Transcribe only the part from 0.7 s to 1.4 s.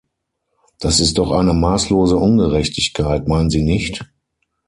Das ist doch